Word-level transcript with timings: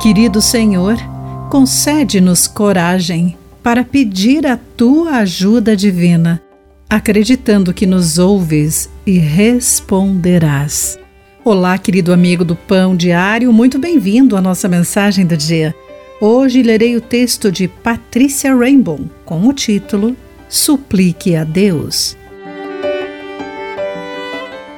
Querido 0.00 0.42
Senhor, 0.42 0.96
concede-nos 1.50 2.46
coragem 2.46 3.36
para 3.62 3.82
pedir 3.82 4.46
a 4.46 4.56
tua 4.56 5.16
ajuda 5.18 5.74
divina, 5.74 6.40
acreditando 6.88 7.72
que 7.72 7.86
nos 7.86 8.18
ouves 8.18 8.90
e 9.06 9.18
responderás. 9.18 10.98
Olá, 11.42 11.78
querido 11.78 12.12
amigo 12.12 12.44
do 12.44 12.54
Pão 12.54 12.94
Diário, 12.94 13.52
muito 13.52 13.78
bem-vindo 13.78 14.36
à 14.36 14.40
nossa 14.40 14.68
mensagem 14.68 15.26
do 15.26 15.36
dia. 15.36 15.74
Hoje 16.20 16.62
lerei 16.62 16.94
o 16.94 17.00
texto 17.00 17.50
de 17.50 17.66
Patrícia 17.66 18.54
Rainbow 18.54 19.00
com 19.24 19.48
o 19.48 19.52
título 19.52 20.14
Suplique 20.48 21.34
a 21.34 21.42
Deus. 21.42 22.16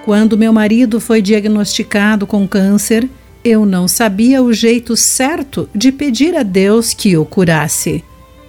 Quando 0.05 0.39
meu 0.39 0.53
marido 0.53 1.01
foi 1.01 1.21
diagnosticado 1.21 2.27
com 2.27 2.49
câncer, 2.49 3.09
eu 3.45 3.65
não 3.65 3.87
sabia 3.87 4.43
o 4.43 4.53
jeito 4.53 4.97
certo 4.97 5.69
de 5.75 5.93
pedir 5.93 6.37
a 6.37 6.43
Deus 6.43 6.93
que 6.93 7.17
o 7.17 7.25
curasse. 7.25 8.05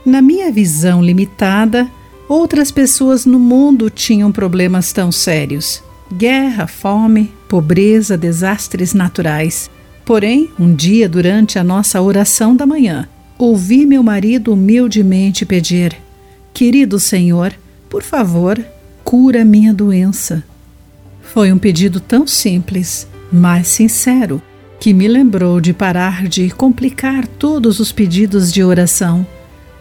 Na 0.05 0.22
minha 0.22 0.52
visão 0.52 1.04
limitada, 1.04 1.90
outras 2.27 2.72
pessoas 2.72 3.26
no 3.26 3.40
mundo 3.40 3.90
tinham 3.90 4.31
problemas 4.31 4.91
tão 4.91 5.12
sérios: 5.12 5.84
guerra, 6.12 6.67
fome, 6.67 7.31
pobreza, 7.48 8.17
desastres 8.17 8.94
naturais. 8.94 9.70
Porém, 10.05 10.50
um 10.59 10.73
dia 10.73 11.08
durante 11.08 11.59
a 11.59 11.64
nossa 11.64 12.02
oração 12.02 12.56
da 12.56 12.66
manhã, 12.66 13.08
ouvi 13.38 13.86
meu 13.86 14.02
marido 14.02 14.53
humildemente 14.53 15.45
pedir: 15.45 15.95
Querido 16.53 17.00
Senhor, 17.00 17.53
por 17.90 18.02
favor, 18.02 18.59
cura 19.03 19.45
minha 19.45 19.73
doença. 19.73 20.44
Foi 21.22 21.52
um 21.52 21.59
pedido 21.59 22.00
tão 22.00 22.26
simples, 22.26 23.08
mas 23.31 23.67
sincero, 23.67 24.42
que 24.80 24.94
me 24.94 25.08
lembrou 25.08 25.60
de 25.60 25.74
parar 25.74 26.28
de 26.28 26.50
complicar 26.50 27.28
todos 27.28 27.80
os 27.80 27.92
pedidos 27.92 28.52
de 28.52 28.64
oração, 28.64 29.28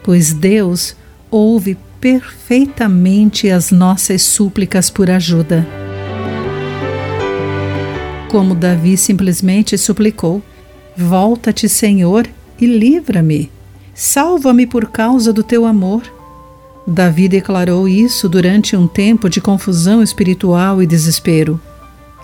pois 0.03 0.33
Deus 0.33 0.95
ouve 1.31 1.77
perfeitamente 2.01 3.49
as 3.49 3.71
nossas 3.71 4.21
súplicas 4.21 4.89
por 4.89 5.09
ajuda. 5.09 5.65
Como 8.29 8.53
Davi 8.53 8.97
simplesmente 8.97 9.77
suplicou: 9.77 10.41
Volta-te, 10.95 11.69
Senhor, 11.69 12.27
e 12.59 12.65
livra-me. 12.65 13.49
Salva-me 13.93 14.67
por 14.67 14.89
causa 14.89 15.31
do 15.31 15.43
teu 15.43 15.65
amor. 15.65 16.03
Davi 16.85 17.27
declarou 17.27 17.87
isso 17.87 18.27
durante 18.27 18.75
um 18.75 18.87
tempo 18.87 19.29
de 19.29 19.39
confusão 19.39 20.01
espiritual 20.01 20.81
e 20.81 20.87
desespero. 20.87 21.59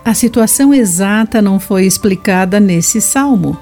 A 0.06 0.14
situação 0.14 0.72
exata 0.72 1.42
não 1.42 1.58
foi 1.58 1.84
explicada 1.84 2.60
nesse 2.60 3.00
salmo. 3.00 3.58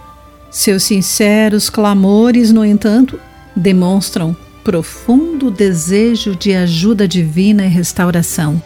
Seus 0.51 0.85
sinceros 0.85 1.71
clamores, 1.71 2.53
no 2.53 2.63
entanto, 2.63 3.19
demonstram 3.57 4.37
profundo 4.63 5.51
desejo 5.51 6.37
de 6.37 6.53
ajuda 6.53 7.09
divina 7.09 7.65
e 7.65 7.69
restauração. 7.69 8.63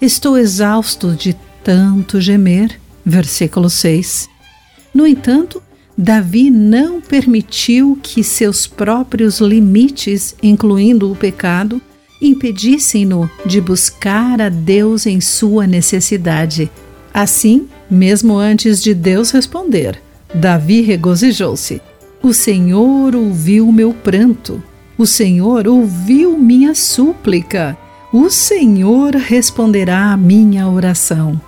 Estou 0.00 0.38
exausto 0.38 1.16
de 1.16 1.36
tanto 1.64 2.20
gemer. 2.20 2.78
Versículo 3.04 3.68
6. 3.68 4.28
No 4.94 5.04
entanto, 5.04 5.60
Davi 5.98 6.48
não 6.48 7.00
permitiu 7.00 7.98
que 8.00 8.22
seus 8.22 8.68
próprios 8.68 9.40
limites, 9.40 10.36
incluindo 10.40 11.10
o 11.10 11.16
pecado, 11.16 11.82
impedissem-no 12.22 13.28
de 13.44 13.60
buscar 13.60 14.40
a 14.40 14.48
Deus 14.48 15.06
em 15.06 15.20
sua 15.20 15.66
necessidade 15.66 16.70
Assim, 17.16 17.66
mesmo 17.90 18.36
antes 18.36 18.82
de 18.82 18.92
Deus 18.92 19.30
responder, 19.30 19.98
Davi 20.34 20.82
regozijou-se. 20.82 21.80
O 22.22 22.34
Senhor 22.34 23.16
ouviu 23.16 23.72
meu 23.72 23.94
pranto. 23.94 24.62
O 24.98 25.06
Senhor 25.06 25.66
ouviu 25.66 26.36
minha 26.36 26.74
súplica. 26.74 27.74
O 28.12 28.28
Senhor 28.28 29.14
responderá 29.14 30.12
à 30.12 30.16
minha 30.18 30.68
oração. 30.68 31.40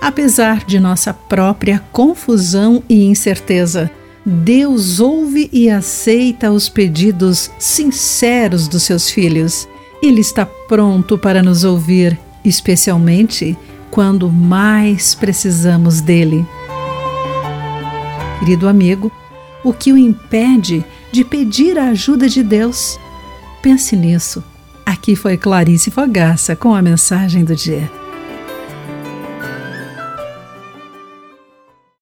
Apesar 0.00 0.64
de 0.64 0.80
nossa 0.80 1.12
própria 1.12 1.84
confusão 1.92 2.82
e 2.88 3.04
incerteza, 3.04 3.90
Deus 4.24 5.00
ouve 5.00 5.50
e 5.52 5.68
aceita 5.68 6.50
os 6.50 6.70
pedidos 6.70 7.50
sinceros 7.58 8.66
dos 8.66 8.84
seus 8.84 9.10
filhos. 9.10 9.68
Ele 10.02 10.22
está 10.22 10.46
pronto 10.46 11.18
para 11.18 11.42
nos 11.42 11.62
ouvir, 11.62 12.18
especialmente 12.42 13.54
quando 14.00 14.32
mais 14.32 15.14
precisamos 15.14 16.00
dele. 16.00 16.46
Querido 18.38 18.66
amigo, 18.66 19.12
o 19.62 19.74
que 19.74 19.92
o 19.92 19.98
impede 19.98 20.82
de 21.12 21.22
pedir 21.22 21.78
a 21.78 21.90
ajuda 21.90 22.26
de 22.26 22.42
Deus? 22.42 22.98
Pense 23.60 23.94
nisso. 23.94 24.42
Aqui 24.86 25.14
foi 25.14 25.36
Clarice 25.36 25.90
Fogaça 25.90 26.56
com 26.56 26.74
a 26.74 26.80
mensagem 26.80 27.44
do 27.44 27.54
dia. 27.54 27.99